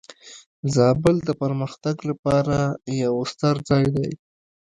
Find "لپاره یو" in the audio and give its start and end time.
2.09-3.13